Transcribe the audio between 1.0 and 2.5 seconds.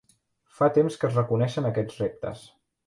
que es reconeixen aquests reptes.